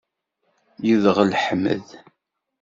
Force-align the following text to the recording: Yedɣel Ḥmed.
Yedɣel 0.87 1.31
Ḥmed. 1.45 1.87